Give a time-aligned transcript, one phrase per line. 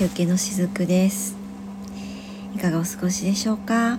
[0.00, 1.36] 日受けのしずくです。
[2.54, 3.74] いかがお過ごしでしょうか？
[3.74, 3.98] は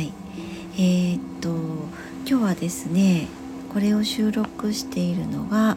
[0.00, 0.12] い。
[0.74, 1.50] えー、っと
[2.28, 3.28] 今日はですね
[3.72, 5.76] これを収録しているのが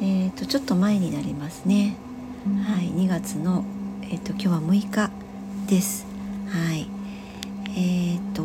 [0.00, 1.96] えー、っとちょっと前になりますね。
[2.66, 2.86] はい。
[2.86, 3.66] 2月の
[4.04, 5.10] えー、っと今日は6日
[5.68, 6.06] です。
[6.48, 6.88] はい。
[7.66, 8.42] えー、っと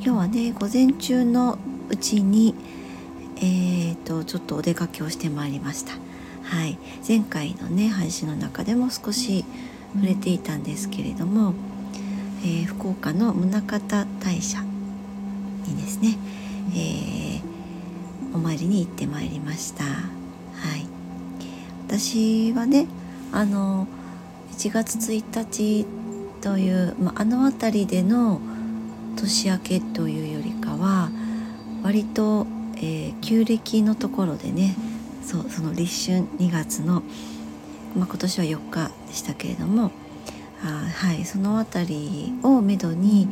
[0.00, 2.54] 今日はね午前中のうちに
[3.40, 5.92] えーと、ちょっとお出かけをしてまいりました。
[6.48, 9.44] はい、前回のね配信の中でも少し
[9.94, 11.54] 触れていたんですけれども、
[12.42, 14.62] えー、福岡の宗像大社
[15.66, 16.16] にですね、
[16.72, 19.84] えー、お参りに行ってまいりました。
[19.84, 19.90] は
[20.76, 20.86] い、
[21.86, 22.86] 私はね
[23.30, 23.86] あの
[24.52, 25.86] 1月1日
[26.40, 28.40] という、まあ、あの辺りでの
[29.16, 31.10] 年明けというよりかは
[31.82, 32.46] 割と
[32.80, 34.76] えー、旧暦のところでね
[35.28, 37.02] そうその立春2月の、
[37.94, 39.90] まあ、今年は4日でしたけれども
[40.64, 43.28] あはいその辺りをめどに、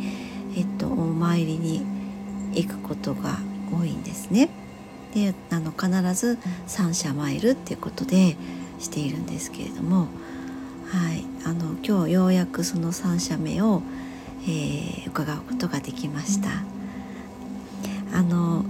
[0.59, 1.87] えっと、お参りに
[2.53, 3.39] 行くことが
[3.73, 4.51] 多いんですね。
[5.15, 8.37] であの必ず三社参るっていうことで
[8.79, 10.09] しているんですけれども、
[10.89, 13.81] はい、あの今日ようやくその3社目を、
[14.43, 16.51] えー、伺うことができました。
[18.13, 18.67] あの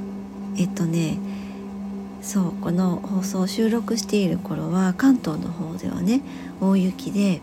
[0.56, 1.18] えっとね
[2.26, 6.22] そうこの放送を収録している頃は関東の方ではね
[6.60, 7.40] 大雪で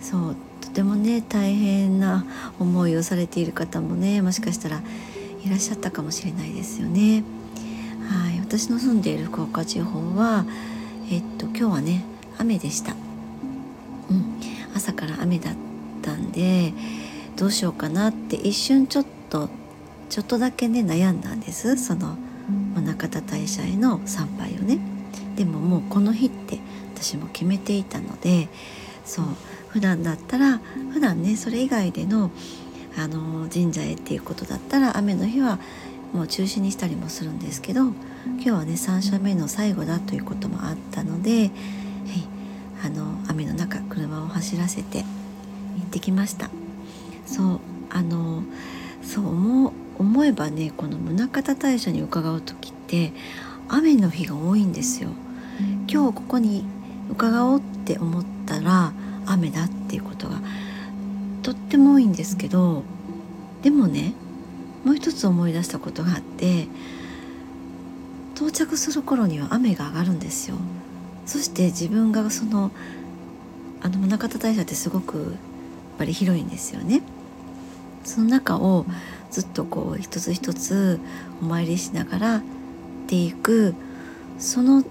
[0.00, 2.24] そうとてもね大変な
[2.60, 4.80] 思いをされている方もねもしかしたら
[5.44, 7.24] いらっしゃったかもしれないですよね。
[8.08, 10.44] はい、私の住んでいる福岡地方は
[11.10, 12.04] えっと今日はね
[12.38, 12.92] 雨でした。
[12.92, 12.94] う
[14.14, 14.40] ん、
[14.76, 15.54] 朝から雨だっ
[16.02, 16.72] たんで
[17.34, 19.48] どうしようかなって一瞬ちょっと
[20.10, 22.16] ちょっとだけね悩んだんですその
[22.80, 24.78] 宗像大社への参拝をね
[25.36, 26.58] でももうこの日って
[26.94, 28.48] 私も決めていたので
[29.04, 29.24] そう
[29.68, 30.58] 普段だったら
[30.92, 32.30] 普段ねそれ以外での
[32.98, 35.58] あの神社へっていうことだったら雨の日は
[36.14, 41.50] もう中止にしたりもするんですけど今日はね3社目の最後だということもあったので、はい、
[42.84, 45.04] あの雨の中車を走らせて行
[45.84, 46.48] ってきました。
[47.26, 47.60] そう
[47.90, 48.42] あの
[49.02, 53.12] そう思思えばねこの宗像大社に伺う時って
[53.68, 55.10] 雨の日が多いんですよ。
[55.88, 56.64] 今日ここに
[57.10, 58.92] 伺おうって思ったら
[59.26, 60.40] 雨だっていうことが
[61.42, 62.82] とっても多いんですけど
[63.62, 64.12] でもね
[64.84, 66.68] もう一つ思い出したことがあって
[68.34, 70.56] 到着する頃には雨が上がるんですよ。
[71.24, 72.70] そして自分がその
[73.82, 75.28] あの宗像大社ってすごくやっ
[75.98, 77.02] ぱり広いんですよね。
[78.06, 78.86] その中を
[79.30, 81.00] ずっとこう一つ一つ
[81.42, 82.42] お参りしながらっ
[83.06, 83.74] ていく
[84.38, 84.84] その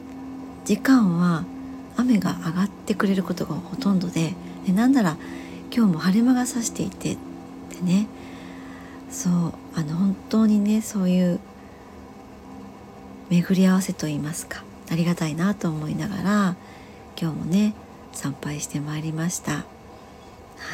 [0.66, 1.44] 時間は
[1.98, 4.34] 雨が上がってくれることがほとんどで
[4.66, 5.18] でなんなら
[5.74, 7.18] 今日も晴れ間がさしていて
[7.70, 8.08] でね
[9.10, 9.34] そう
[9.76, 11.40] あの本当にねそういう
[13.30, 16.56] 巡り合わせといいますかありがたいなと思いながら
[17.20, 17.74] 今日もね
[18.12, 19.52] 参拝してまいりました。
[19.52, 19.64] は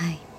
[0.09, 0.30] い。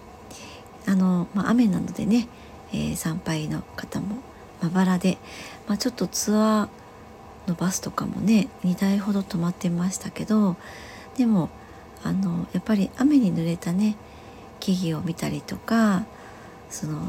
[0.86, 2.28] あの、まあ、雨なのでね
[2.72, 4.16] えー、参拝の方も
[4.62, 5.18] まばらで、
[5.68, 10.56] まあ、ちょっとツアーのバスとかもね2台ほど止まってましたけど
[11.16, 11.50] でも
[12.02, 13.96] あのやっぱり雨に濡れたね
[14.60, 16.04] 木々を見たりとか
[16.70, 17.00] その、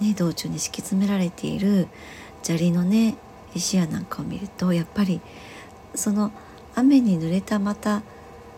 [0.00, 1.88] ね、道中に敷き詰められている
[2.42, 3.16] 砂利のね
[3.54, 5.20] 石屋なんかを見るとやっぱり
[5.94, 6.30] その
[6.74, 8.02] 雨に濡れたまた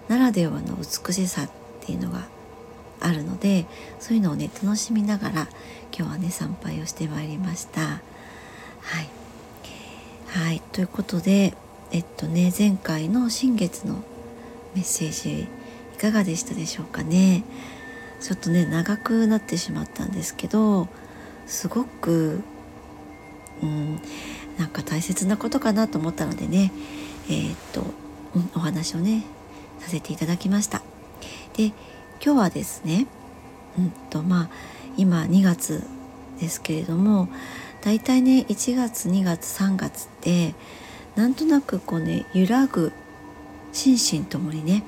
[0.09, 2.26] ならではの美しさっていうのが
[3.00, 3.66] あるので
[4.00, 5.48] そういうのをね楽しみながら
[5.97, 7.81] 今日はね参拝をしてまいりました。
[7.81, 7.98] は
[9.03, 9.09] い、
[10.26, 11.54] はい、ということで
[11.91, 14.03] えっとね前回の新月の
[14.75, 15.48] メッセージ
[15.94, 17.44] いかがでしたでしょうかね？
[18.20, 20.89] ちょっとね長くなってしまったんですけど
[21.47, 22.42] すごく
[23.62, 24.01] うん
[24.59, 26.72] なんか大切なことかなと思ったのでね
[27.28, 27.83] えー、っと、
[28.34, 29.24] うん、お話をね
[29.80, 30.83] させていただきました。
[31.56, 31.72] で
[32.24, 33.06] 今日はですね
[33.78, 34.50] うんとまあ
[34.97, 35.84] 今2月
[36.41, 37.28] ですけれども
[37.82, 40.54] だいたいね1月2月3月って
[41.16, 42.92] なんとなくこうね揺らぐ
[43.72, 44.82] 心身ともにね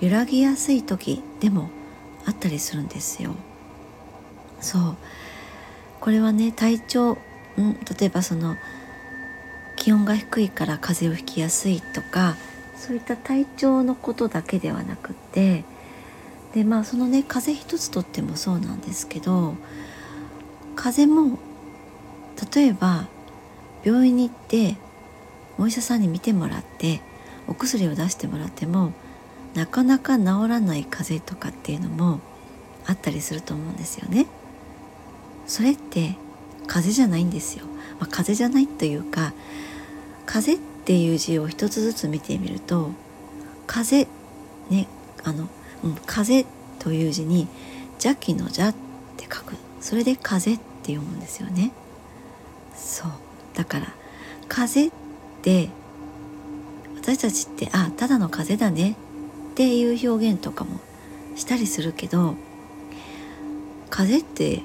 [0.00, 1.70] 揺らぎやすい時でも
[2.26, 3.34] あったりするんですよ。
[4.60, 4.96] そう
[6.00, 7.18] これはね体調、
[7.56, 8.56] うん、例えばその
[9.76, 12.36] 気温が低いから風邪をひきやすいとか
[12.76, 15.64] そういった体調のことだけではなくって
[16.54, 19.54] でまあそのね風邪一つとってもそうなんですけど
[20.76, 21.38] 風邪も
[22.54, 23.06] 例えば
[23.84, 24.76] 病院に行って
[25.58, 27.00] お医者さんに診てもらって
[27.46, 28.92] お薬を出してもらっても
[29.54, 32.20] なかなか治らない風邪とかっていうのも
[32.86, 34.26] あったりすると思うんですよね。
[35.46, 36.16] それって
[36.66, 37.66] 風邪じゃないんですよ。
[37.98, 39.32] まあ、風邪じゃないというか
[40.26, 42.90] 風邪っていう字を一つずつ見てみると
[43.66, 44.08] 風
[44.70, 44.88] ね
[45.22, 45.48] あの、
[45.82, 46.44] うん、風
[46.78, 47.48] という字に
[47.94, 48.74] 邪気の邪っ
[49.16, 49.54] て書く。
[49.80, 51.72] それで風って読むんですよね。
[52.74, 53.10] そう。
[53.54, 53.92] だから
[54.48, 54.90] 風っ
[55.42, 55.68] て
[56.96, 58.96] 私たちってあただの風だね。
[59.52, 60.80] っていう表現とかも
[61.36, 62.36] したりするけど
[63.90, 64.62] 風って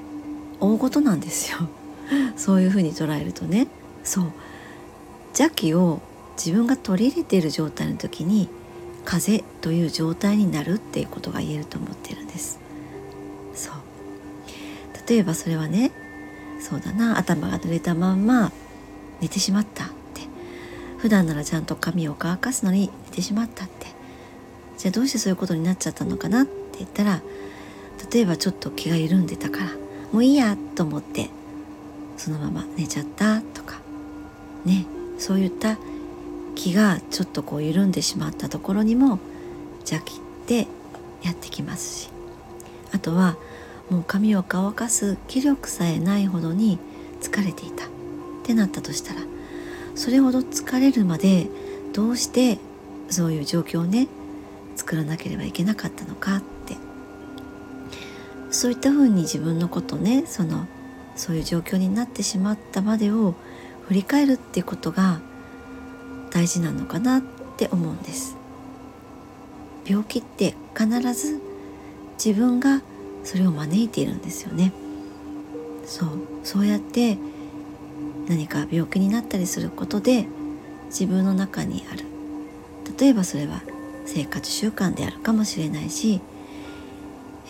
[0.62, 1.58] 大事なんですよ。
[2.38, 3.68] そういうふうに捉えるとね。
[4.04, 4.31] そう。
[5.30, 6.00] 邪気を
[6.38, 8.48] 自分が取り入れている状態の時に
[9.07, 12.59] 風邪という状態になるっていうことが言えると思ってるんです。
[13.54, 13.75] そう。
[15.09, 15.94] 例えばそれはね
[16.59, 18.51] そうだな頭が濡れたまんま
[19.21, 20.24] 寝てしまったって。
[20.98, 23.88] 普段ならちゃんと髪を乾かすのに寝てしまったって。
[24.77, 27.21] じゃあどうしてそういうことになっちゃったのかなって言ったら
[28.12, 29.69] 例えばちょっと気が緩んでたから
[30.12, 31.30] もういいやと思って
[32.18, 33.80] そのまま寝ちゃったとか。
[34.65, 34.86] ね。
[35.18, 35.77] そういった
[36.57, 39.19] 気がちょっとこう緩んでしまったところにも
[39.81, 40.68] 邪気って
[41.24, 42.09] やってきますし。
[42.92, 43.38] あとは
[43.89, 46.80] もう髪を乾かす気力さえないほどに
[47.21, 47.86] 疲れていた。
[47.86, 47.89] っ
[48.44, 49.19] てなったとしたら
[49.94, 51.48] それほど疲れるまで
[51.94, 52.59] どうして
[53.09, 54.07] そういう状況をね
[54.77, 56.75] 作らなければいけなかったのかって。
[58.50, 60.68] そういったふうに自分のことねその
[61.15, 63.36] そういう状況になってしまったまでを
[63.88, 65.19] 振り返るっていうことが
[66.38, 67.22] 大事なのかなっ
[67.57, 68.38] て思うんです。
[69.88, 71.42] 病気って必ず
[72.24, 72.84] 自分が
[73.24, 74.72] それを招いているんですよね。
[75.88, 76.10] そう
[76.44, 77.18] そうやって
[78.28, 80.28] 何か病気になったりすることで
[80.89, 82.06] 自分の中にある。
[83.00, 83.63] 例えばそれは
[84.06, 86.22] 生活習慣であるかもしれないし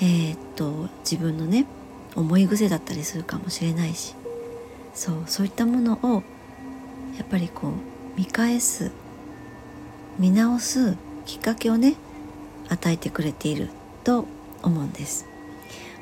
[0.02, 1.66] えー、っと自分のね
[2.16, 4.16] 思い癖だったりするかもしれないし。
[4.94, 6.24] そうそういったものを
[7.18, 8.92] やっぱりこう見返す
[10.20, 11.96] 見直すきっかけをね
[12.68, 13.70] 与えてくれている
[14.04, 14.26] と
[14.64, 15.26] 思うんです、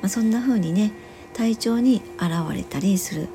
[0.02, 0.92] まあ、そんな風にね
[1.34, 3.28] 体調に現れたりする。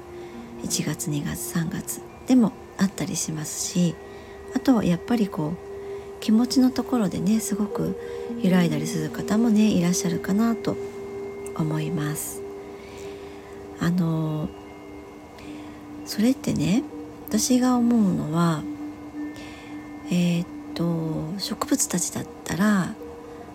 [0.64, 3.96] 1月2月3月でもあったりしますし
[4.56, 8.00] あとはやっぱりこう気持ちのところでねすごく
[8.42, 10.76] 揺らいだりする方もねいらっしゃるかなと
[11.56, 12.42] 思います。
[13.80, 14.48] あの
[16.06, 16.84] それってね
[17.32, 18.62] 私が思うのは
[20.08, 22.94] えー、っと植物たちだったら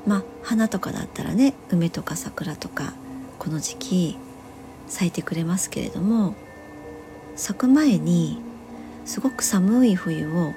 [0.06, 2.94] まあ花とかだったらね梅とか桜とか
[3.38, 4.18] この時期
[4.86, 6.34] 咲いてくれますけれども
[7.36, 8.40] 咲く前に
[9.04, 10.54] すごく寒い冬を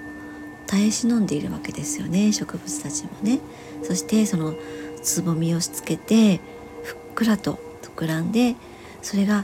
[0.66, 3.42] 耐え忍んでいるわけですよね植物たちもね。
[3.84, 4.54] そしてその
[5.04, 6.40] つぼみをしつけて
[6.84, 8.56] ふっくらと膨らんで
[9.02, 9.44] それが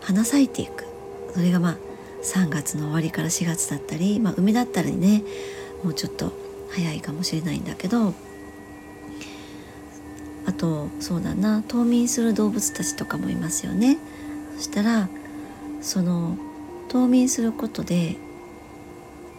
[0.00, 0.86] 花咲いていく。
[1.32, 1.85] それがまあ
[2.26, 5.22] 3月の終わりから4月だったり、まあ、梅だったらね
[5.84, 6.32] もうちょっと
[6.70, 8.14] 早いかもしれないんだけど
[10.44, 13.98] あとそうだな冬眠する動物たちとかもいますよね。
[14.56, 15.08] そしたら
[15.80, 16.36] その
[16.88, 18.16] 冬眠することで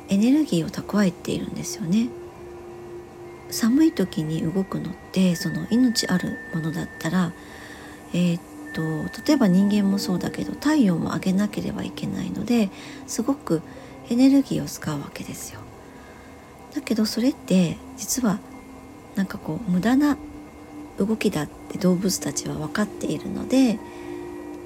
[0.09, 2.09] エネルギーを蓄えているんですよね。
[3.49, 7.31] 寒い時に動くのってその命あるものだったら
[8.13, 8.41] えー、っ
[8.77, 8.83] と
[9.25, 12.69] 例えば人間もそうだけど体温を上げなければいけないので
[13.07, 13.63] すごく
[14.09, 15.59] エネルギーを使うわけですよ。
[16.75, 18.39] だけどそれって実は
[19.15, 20.15] なんかこう無駄な
[20.99, 23.79] 動きだって動物たちは分かっているので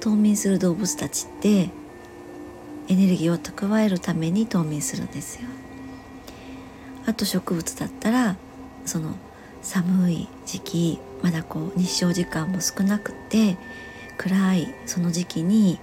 [0.00, 1.70] 冬眠する動物たちって
[2.88, 5.48] エネルギーを蓄えるために冬眠するんですよ。
[7.06, 8.36] あと植物だったら
[8.84, 9.14] その
[9.62, 13.56] 寒い時期まだこう日照時間も少なくて
[14.16, 15.78] 暗いその時期に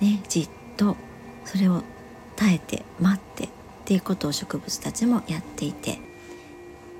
[0.00, 0.96] ねじっと
[1.44, 1.82] それを
[2.36, 3.48] 耐えて待ってっ
[3.84, 5.98] ていうことを植物たちもやっていて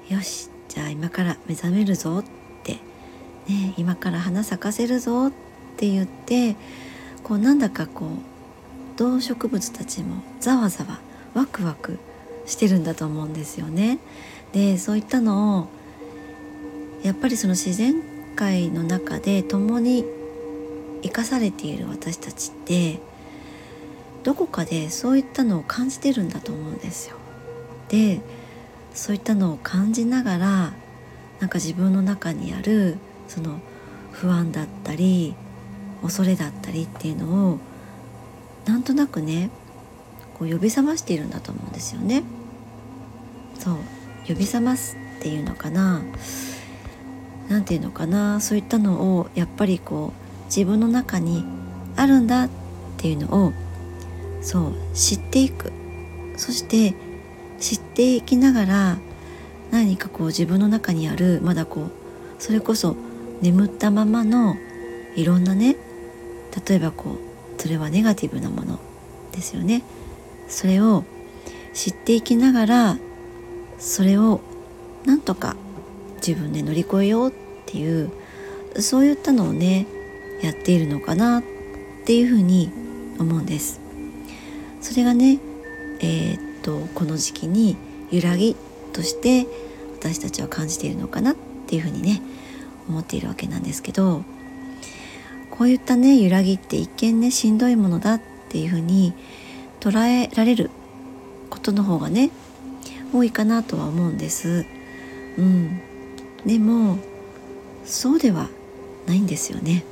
[0.09, 2.25] よしじゃあ今から目覚めるぞっ
[2.63, 2.75] て、
[3.49, 5.33] ね、今から花咲かせるぞっ
[5.77, 6.57] て言って
[7.23, 11.01] こうなんだかこう動植物たちもざわざわ
[11.35, 11.99] ワクワク
[12.47, 13.99] してるんだと思うんですよね。
[14.53, 15.69] でそういったのを
[17.03, 17.95] やっぱりその自然
[18.37, 20.05] 界の中で共に
[21.03, 23.01] 生かされている私たちって
[24.23, 27.17] どこかでそういったのを感じてるんだと思うんですよ。
[27.89, 28.21] で
[28.95, 30.73] そういったのを感じながら
[31.39, 33.61] なんか自分の中にあるその
[34.13, 35.35] 不安だったり
[36.03, 37.59] 恐れだったりっていうのを
[38.67, 39.51] なんとなくね
[40.39, 42.23] こう呼び覚ましているんだと思うんですよね。
[43.59, 43.77] そう
[44.27, 46.03] 呼び覚ますっていうのかな
[47.49, 51.45] 何て言うのかなそういったのをやっぱりこう自分の中に
[51.97, 52.49] あるんだっ
[52.99, 53.53] ていうのを
[54.43, 55.73] そう知っていく。
[56.37, 56.95] そして
[57.59, 58.99] 知っていきながら
[59.71, 61.91] 何かこう自分の中にあるまだこう
[62.39, 62.97] それこそ
[63.43, 64.57] 眠ったままの
[65.17, 65.77] いろんなね
[66.67, 68.79] 例えばこうそれはネガティブなもの
[69.33, 69.83] ですよね。
[70.49, 71.05] それを
[71.75, 72.99] 知っていきながら
[73.79, 74.41] それを
[75.05, 75.57] なんとか
[76.27, 77.33] 自分で乗り越えようっ
[77.67, 78.11] ていう
[78.79, 79.87] そういったのをね
[80.43, 81.43] やっているのかなっ
[82.05, 82.73] ていうふうに
[83.19, 83.81] 思うんです
[84.81, 85.39] それがね
[86.01, 87.77] えー、っとこの時期に
[88.11, 88.57] 揺らぎ
[88.93, 89.47] として
[89.99, 92.23] 私たちは感じているのかなっていうふうにね
[92.89, 94.25] 思っているわけなんですけど
[95.51, 99.13] こういったね揺らぎって一見ねしんどいものだっていうふうに
[99.79, 100.71] 捉えられる
[101.51, 102.31] ことの方がね
[103.13, 104.65] 多いかなとは思うんです。
[105.37, 105.81] うん、
[106.47, 106.99] でも
[107.85, 108.49] そうでは
[109.07, 109.85] ないんですよね。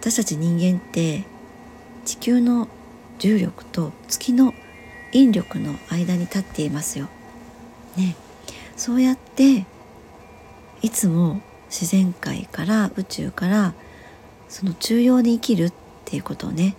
[0.00, 1.24] 私たち人間って
[2.06, 2.68] 地球の
[3.18, 4.54] 重力と月の
[5.12, 7.08] 引力の間に立っていますよ。
[7.98, 8.16] ね、
[8.78, 9.66] そうやって
[10.80, 13.74] いつも自然界から宇宙から
[14.48, 15.72] その中央に生きるっ
[16.06, 16.76] ていうことをね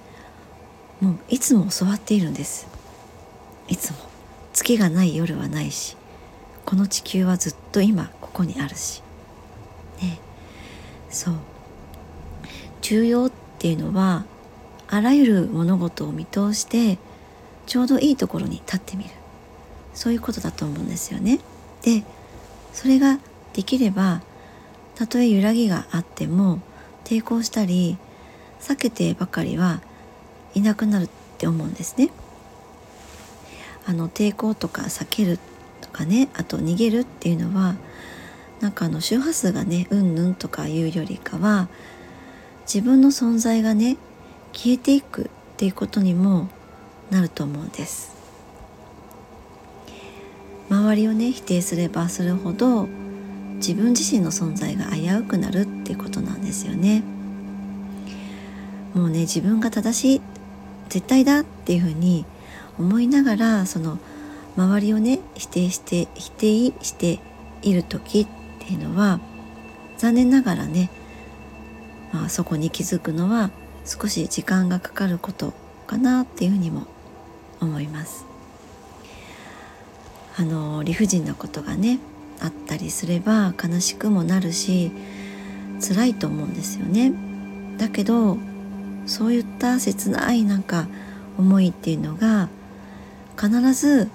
[1.00, 2.68] もういつも教わっているんです。
[3.68, 3.98] いつも。
[4.54, 5.96] 月がない夜はないし
[6.66, 9.04] この地球はずっと今ここにあるし。
[10.02, 10.20] ね。
[11.12, 11.51] そう。
[12.82, 14.26] 重要っていうのは
[14.88, 16.98] あらゆる物事を見通して
[17.66, 19.10] ちょうどいいところに立ってみる
[19.94, 21.40] そういうことだと思うんですよね
[21.84, 22.04] で
[22.74, 23.20] それが
[23.54, 24.22] できれば
[24.96, 26.62] たとえ揺らぎがあっても
[27.04, 27.98] 抵抗したり
[28.60, 29.82] 避けてばかりは
[30.54, 32.12] いなくなるって思うんですね。
[33.88, 35.40] あの抵抗とか避ける
[35.82, 37.76] とかねあと逃げるっていうのは
[38.60, 41.68] なんかあの周波数がねうんぬんとかいうよりかは
[42.66, 43.98] 自分の存在がね
[44.54, 45.28] 消えていくっ
[45.58, 46.50] ていうことにも
[47.10, 48.12] なると思うんです。
[50.70, 52.88] 周りをね否定すればするほど
[53.56, 57.04] 自分自身の存在が危うくなるってことなんですよね。
[58.94, 60.22] もうね自分が正しい
[60.90, 62.26] 絶対だっていうふうに
[62.80, 64.00] 思いながらその
[64.58, 66.48] 周りをね否定して否定
[66.82, 67.20] して
[67.62, 68.28] いる時っ
[68.60, 69.20] ていうのは
[69.98, 70.90] 残念ながらね、
[72.12, 73.52] まあ、そこに気づくのは
[73.86, 75.54] 少し時間がかかること
[75.88, 76.88] かなっていうふうにも
[77.60, 78.26] 思います。
[80.38, 82.00] あの理不尽なことがね
[82.40, 84.92] あったりすれば悲しくもなるし
[85.82, 87.14] 辛いと思うんですよね。
[87.78, 88.38] だけど
[89.06, 90.88] そういった切ないなんか
[91.38, 92.50] 思いっていうのが
[93.40, 94.10] 必ず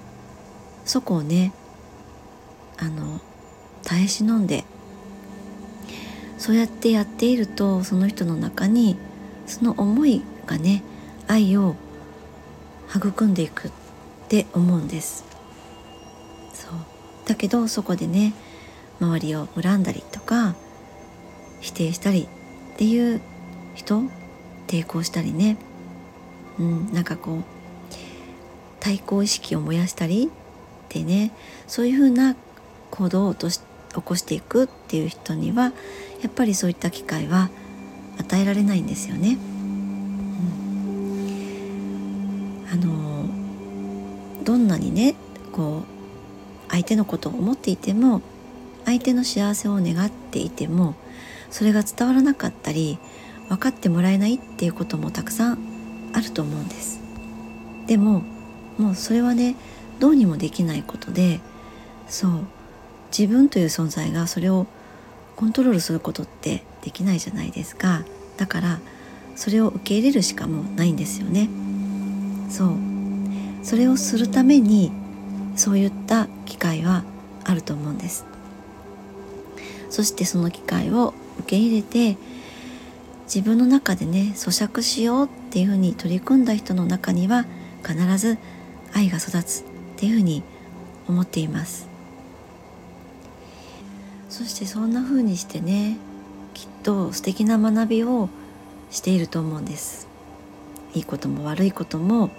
[0.85, 1.53] そこをね
[2.77, 3.19] あの
[3.83, 4.65] 耐え忍んで
[6.47, 8.95] そうやってやっているとその人の中に
[9.47, 10.81] その思いがね
[11.27, 11.75] 愛を
[12.89, 13.71] 育んでいくっ
[14.29, 15.25] て思うんです。
[16.53, 16.71] そう。
[17.27, 18.33] だけどそこでね
[19.01, 20.55] 周りを恨んだりとか
[21.59, 22.29] 否定したり
[22.75, 23.19] っていう
[23.75, 24.03] 人
[24.67, 25.57] 抵抗したりね、
[26.59, 27.43] うん、なんかこう
[28.79, 30.29] 対抗意識を燃やしたりっ
[30.87, 31.33] てね
[31.67, 32.37] そういうふうな
[32.91, 33.59] 行動を起
[34.01, 35.73] こしていくっていう人には
[36.21, 37.49] やっぱりそういった機会は
[38.19, 39.37] 与えられないんですよね。
[39.37, 39.37] う
[42.65, 43.29] ん、あの
[44.43, 45.15] どんなにね
[45.51, 45.97] こう
[46.71, 48.21] 相手のことを思っていても
[48.85, 50.95] 相手の幸せを願っていても
[51.49, 52.97] それが伝わらなかったり
[53.49, 55.57] 分かってもらえないっていうこともたくさん
[56.13, 56.99] あると思うんです
[57.87, 58.23] でも
[58.77, 59.55] もうそれはね
[59.99, 61.39] どうにもできないことで
[62.07, 62.31] そう
[63.17, 64.67] 自分という存在がそれを
[65.37, 68.03] コントロールすることってできないじゃないですか。
[68.37, 68.79] だから
[69.35, 71.47] それを受け入れるしかもうないんですよね。
[72.49, 72.71] そう。
[73.61, 74.91] それをするために
[75.55, 77.03] そういった機会は
[77.43, 78.25] あると思うんです。
[79.91, 82.17] そしてその機会を受け入れて
[83.25, 87.45] 自分の中でね咀嚼しようっていうふうに取り組んだ人の中には
[87.85, 88.39] 必ず
[88.93, 89.63] 愛が育つっ
[89.97, 90.41] ていうふうに
[91.07, 91.96] 思っています。
[94.37, 95.97] そしてそんな風にしてね
[96.53, 98.29] きっと素敵な学びを
[98.91, 100.07] していると思うんです。
[100.93, 102.29] いいことも悪いことも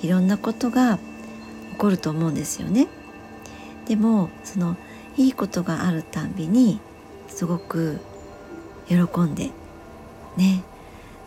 [0.00, 0.96] いろんなことが
[1.72, 2.88] 起こると思うんですよね。
[3.86, 4.78] でもその
[5.18, 6.80] いいことがあるたんびに
[7.28, 8.00] すごく
[8.88, 9.50] 喜んで
[10.38, 10.62] ね。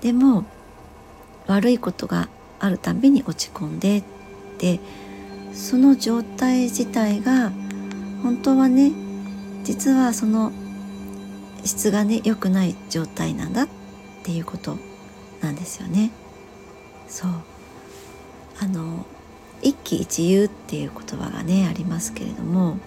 [0.01, 0.43] でも
[1.45, 4.03] 悪いことがあるたんびに落ち込んでっ
[4.57, 4.79] て
[5.53, 7.51] その状態自体が
[8.23, 8.91] 本当はね
[9.63, 10.51] 実はその
[11.63, 13.67] 質がね良くない状態なんだっ
[14.23, 14.77] ていうこと
[15.41, 16.11] なんですよね。
[17.07, 17.31] そう
[18.61, 19.05] あの
[19.61, 22.77] 一喜一憂っていう言葉がねありますけれども、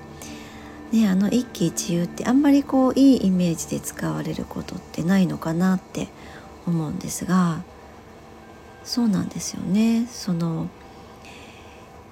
[0.92, 6.08] ね、あの一喜一憂ってあんまりこういいイメージで使われることってないのかなって
[6.66, 7.62] 思うんですが
[8.84, 10.06] そうなんですよね。
[10.10, 10.68] その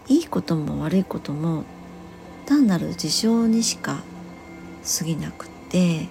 [0.09, 1.65] いいことも悪いことも
[2.47, 4.03] 単なる事象にしか
[4.85, 6.09] 過ぎなくて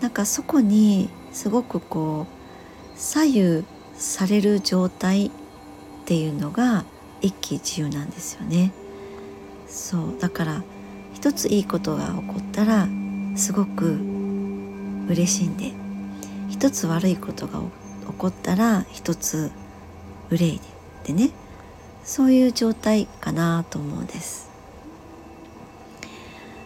[0.00, 3.64] なんかそこにすごくこう左右
[3.96, 5.30] される状態っ
[6.04, 6.84] ていうのが
[7.20, 8.72] 一喜一憂なんですよね。
[9.66, 10.62] そうだから
[11.12, 12.88] 一ついいことが起こったら
[13.36, 13.98] すごく
[15.08, 15.72] 嬉しいんで
[16.48, 19.50] 一つ悪いことが起こったら一つ
[20.30, 20.78] 憂いで
[21.08, 21.30] でね
[22.04, 24.48] そういう状態かなと思うんです。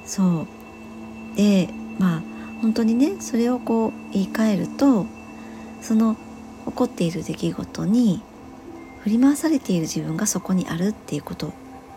[0.04, 0.46] そう
[1.36, 2.22] でまあ
[2.60, 5.06] 本当にねそれをこう言い換えると
[5.80, 6.16] その
[6.66, 8.22] 起こっている出来事に
[9.00, 11.52] 振り回されている自分がそこにあるっていうこと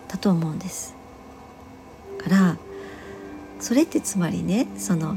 [0.08, 0.94] だと思うんです。
[2.18, 2.56] から
[3.60, 5.14] それってつまりねその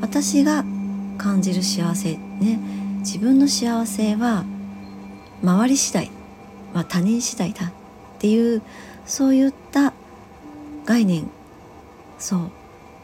[0.00, 0.64] 私が
[1.18, 2.58] 感じる幸せね
[3.00, 4.44] 自分の幸せは
[5.42, 6.10] 周り次第
[6.74, 7.72] は他人次第だっ
[8.18, 8.62] ていう
[9.06, 9.92] そういった
[10.84, 11.28] 概念
[12.18, 12.50] そう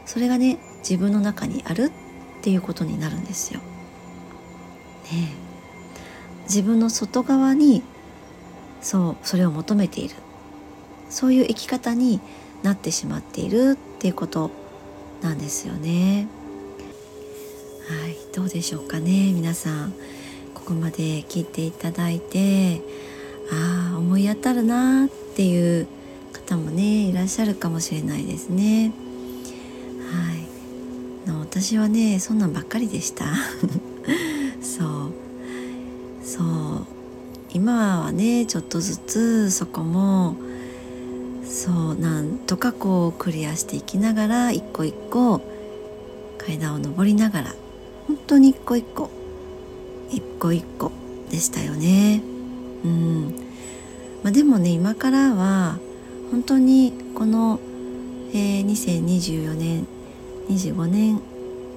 [0.06, 1.90] それがね自分の中にある
[2.38, 3.60] っていうことになるんですよ。
[5.12, 5.34] ね
[6.44, 7.82] 自分の外側に
[8.82, 10.14] そうそれを求めている
[11.08, 12.20] そういう生き方に
[12.62, 14.50] なってしまっているっていうこと
[15.22, 16.26] なんですよね。
[17.88, 19.92] はいどうでしょうかね皆さん
[20.54, 22.80] ここまで聞いていただいて
[23.52, 25.86] ああ思い当たるなっていう
[26.32, 28.92] 方もねいらっしゃるかもしれないですね。
[31.54, 33.26] 私はねそんなんばっかりでした。
[34.60, 35.12] そう。
[36.24, 36.46] そう。
[37.52, 40.34] 今はねちょっとずつそこも
[41.44, 45.42] そうなんとかこうクリアしていきながら一個一個
[46.38, 47.54] 階段を上りながら
[48.08, 49.08] 本当に一個一個
[50.10, 50.90] 一個一個
[51.30, 52.20] でしたよね。
[52.84, 53.34] うん。
[54.24, 55.78] まあ、でもね今からは
[56.32, 57.60] 本当にこの、
[58.32, 59.86] えー、2024年
[60.48, 61.20] 25年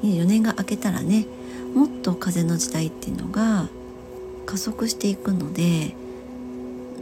[0.04, 1.26] 24年が明けたらね
[1.74, 3.68] もっと風の時代っていうのが
[4.46, 5.96] 加速していくので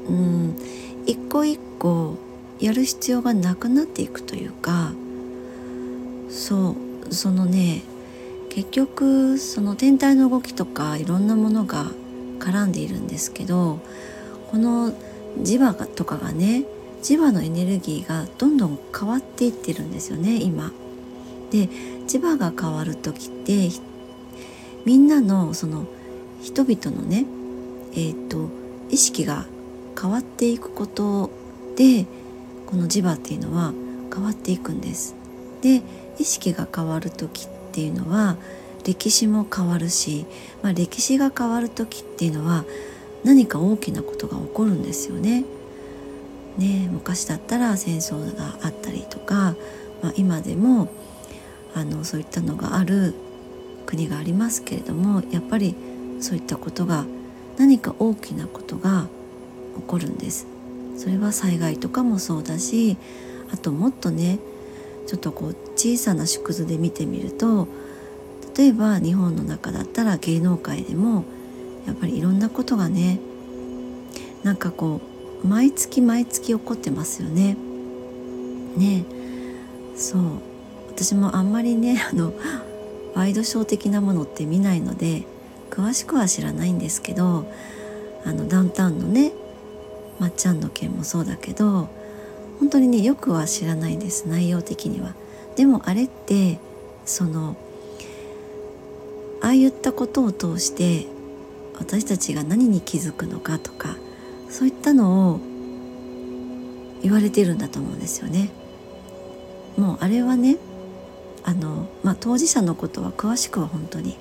[0.08, 0.58] うん
[1.06, 2.18] 一個一個
[2.60, 4.94] やる必要がなくなっていくというか
[6.30, 6.76] そ
[7.10, 7.84] うそのね
[8.50, 11.86] 結局その天体の動きとかいろんなものが
[12.40, 13.80] 絡んでいるんですけど
[14.50, 14.94] この
[15.42, 16.64] 磁場とかがね
[17.02, 20.72] 磁場のエネルギーがどんどん変わっていってるんですよね今。
[21.56, 21.70] で
[22.08, 23.70] 磁場が変わる時って
[24.86, 25.86] みんなのその
[26.42, 27.26] 人々のね
[27.96, 28.50] えーと、
[28.90, 29.46] 意識が
[30.00, 31.32] 変わっていくこと
[31.78, 32.06] で
[32.66, 33.74] この磁場っていうのは
[34.14, 35.16] 変わっていくんです。
[35.62, 35.82] で
[36.20, 38.36] 意識が変わる時っていうのは
[38.84, 40.26] 歴史も変わるし、
[40.62, 42.66] まあ、歴史が変わる時っていうのは
[43.24, 45.46] 何か大きなことが起こるんですよね。
[46.58, 49.56] ね昔だったら戦争があったりとか、
[50.04, 50.90] まあ、今でも
[51.76, 53.14] あのそういったのがある
[53.86, 55.76] 国がありますけれどもやっぱり
[56.20, 57.06] そういったことが
[57.58, 59.08] 何か大きなことが
[59.76, 60.48] 起こるんです。
[60.98, 62.98] それは災害とかもそうだし
[63.52, 64.40] あともっとね
[65.08, 67.68] ちょっとこう小さな縮図で見てみると
[68.58, 71.26] 例えば日本の中だったら芸能界でも
[71.86, 73.20] やっぱりいろんなことがね
[74.44, 75.02] なんかこ
[75.44, 77.58] う毎月毎月起こってますよね。
[78.78, 79.06] ね。
[79.96, 80.22] そう。
[80.96, 82.34] 私もあんまりね あの
[83.14, 85.24] ワイドショー的なものって見ないので
[85.70, 87.46] 詳しくは知らないんですけど
[88.26, 89.34] あのダウンタウンのね
[90.20, 91.90] まっちゃんの件もそうだけど
[92.60, 95.14] 本当にねよくは知らないです内容的には。
[95.58, 96.60] でもあれって
[97.06, 97.56] その
[99.42, 101.08] ああいったことを通して
[101.78, 103.98] 私たちが何に気づくのかとか
[104.50, 105.40] そういったのを
[107.02, 108.50] 言われてるんだと思うんですよね。
[109.78, 110.58] もうあれはね
[111.46, 114.18] あの、まあ、当事者のことは詳しくは本当に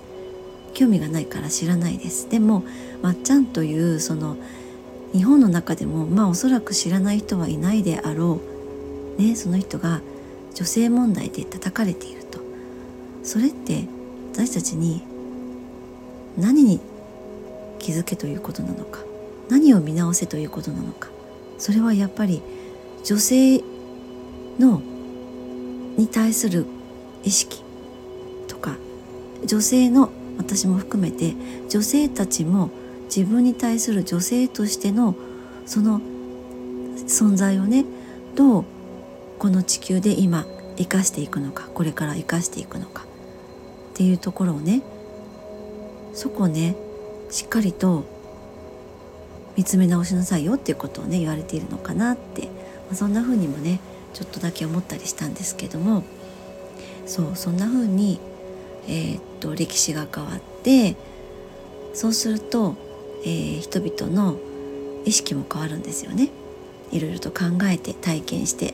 [0.74, 2.28] 興味がないから知らないです。
[2.28, 2.64] でも
[3.02, 4.36] まっちゃんというその
[5.12, 8.40] 日本の中でもまあおそらく知らない人はいないであろ
[9.18, 10.02] う、ね、その人が
[10.54, 12.40] 女性問題で叩かれていると。
[13.22, 13.86] それって
[14.32, 15.02] 私たちに
[16.36, 16.80] 何に
[17.78, 19.00] 気づけということなのか。
[19.48, 21.08] 何を見直せということなのか。
[21.58, 22.42] それはやっぱり
[23.04, 23.62] 女性
[24.58, 24.82] の
[25.96, 26.66] に対する
[27.24, 27.62] 意識
[28.48, 28.76] とか
[29.44, 31.34] 女性の私も含めて
[31.68, 32.70] 女性たちも
[33.04, 35.14] 自分に対する女性としての
[35.66, 36.00] その
[37.06, 37.84] 存在をね
[38.34, 38.64] どう
[39.38, 44.82] この地球で今生かしていくのかこれから生かしていくのかっていうところをね
[46.12, 46.76] そこをね
[47.30, 48.04] しっかりと
[49.56, 52.50] 見つめ直しなさいよっていうことをね言われているのかなって、ま
[52.92, 53.80] あ、そんな風にもね
[54.14, 56.02] ちょっとだけ思ったりしたんですけども。
[57.06, 58.20] そうそんな風に
[58.86, 60.96] えー、っと歴史が変わって
[61.94, 62.76] そうすると、
[63.22, 64.36] えー、人々の
[65.04, 66.30] 意識も変わるんですよね。
[66.90, 68.72] いろいろと考えて体験してっ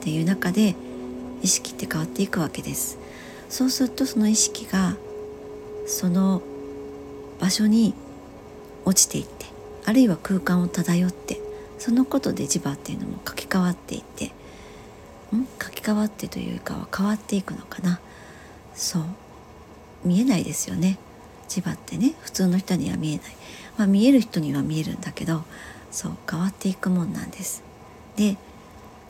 [0.00, 0.74] ていう中で
[1.42, 2.98] 意識って変わっていくわけです。
[3.48, 4.96] そうするとその意識が
[5.86, 6.42] その
[7.40, 7.94] 場所に
[8.84, 9.46] 落ちていって
[9.84, 11.40] あるいは空間を漂って
[11.78, 14.31] そのことで磁場っていうのも書き換わっていって
[15.82, 18.00] ん書き換わってというかは変わっていくのかな。
[18.74, 19.04] そう。
[20.04, 20.98] 見えないですよね。
[21.48, 22.14] 磁場ってね。
[22.20, 23.26] 普通の人には見えない、
[23.76, 25.44] まあ、見える人には見えるんだけど
[25.90, 27.62] そう変わっていくもんなんです。
[28.16, 28.36] で、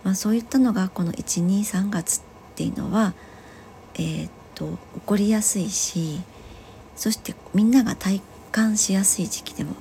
[0.03, 2.23] まあ、そういったのがこの123月っ
[2.57, 3.15] ていうのは
[3.95, 6.21] えー、っと起こりやすいし
[6.97, 9.75] そしてみんなが体感しやすい時期でも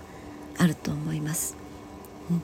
[0.58, 1.56] あると思います、
[2.30, 2.42] うん、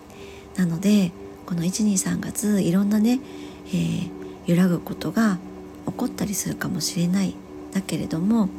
[0.56, 1.12] なので
[1.46, 3.20] この123月いろんなね、
[3.68, 4.17] えー、
[4.48, 5.38] 揺らぐことが
[5.86, 7.36] 起こったりするかもしれない。
[7.78, 8.50] だけれども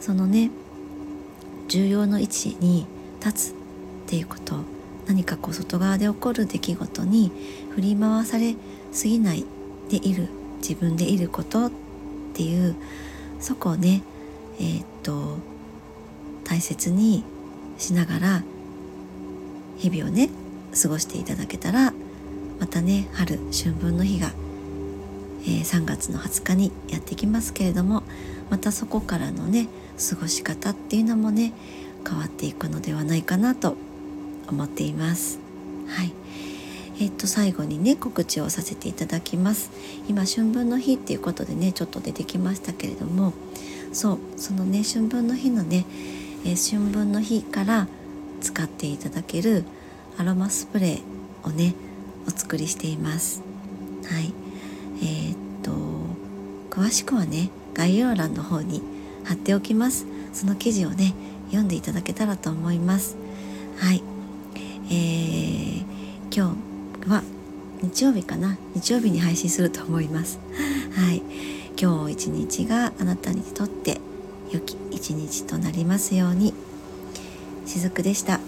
[0.00, 0.50] そのね
[1.68, 2.86] 重要の位置に
[3.24, 3.54] 立つっ
[4.06, 4.56] ていうこと
[5.06, 7.32] 何かこう外側で起こる出来事に
[7.70, 8.54] 振り回され
[8.92, 9.44] すぎない
[9.88, 11.70] でいる自分でいることっ
[12.34, 12.76] ていう
[13.40, 14.02] そこをね
[14.58, 15.38] えー、っと
[16.44, 17.24] 大切に
[17.78, 18.42] しながら
[19.78, 20.30] 日々をね
[20.80, 21.92] 過ごしていただけたら
[22.60, 24.30] またね春春分の日が
[25.46, 28.02] えー、3月の20日にやってきますけれども
[28.50, 29.68] またそこからのね
[30.10, 31.52] 過ごし方っていうのもね
[32.06, 33.76] 変わっていくのではないかなと
[34.48, 35.40] 思っています。
[35.88, 36.12] はい。
[36.98, 39.70] えっと最後にね告知をさせていただきます。
[40.08, 43.32] 今春分の日っていうことでねちょっと出てきましたけれども
[43.92, 45.84] そうそのね春分の日のね、
[46.44, 47.88] えー、春分の日から
[48.40, 49.64] 使っていただける
[50.16, 51.74] アロマスプレーをね
[52.26, 53.42] お作りしています。
[54.08, 54.45] はい。
[55.00, 55.72] えー、っと
[56.70, 58.82] 詳しくはね概要欄の方に
[59.24, 60.06] 貼っておきます。
[60.32, 61.14] その記事をね
[61.46, 63.16] 読んでいただけたらと思います。
[63.78, 64.02] はい。
[64.88, 65.80] えー、
[66.34, 66.56] 今
[67.04, 67.22] 日は
[67.82, 68.56] 日曜日かな？
[68.74, 70.38] 日曜日に配信すると思います。
[70.94, 71.22] はい。
[71.80, 74.00] 今日一日があなたにとって
[74.50, 76.54] 良き一日となりますように。
[77.66, 78.40] しずくでした。